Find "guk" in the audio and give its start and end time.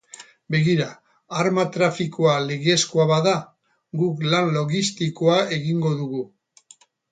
4.03-4.27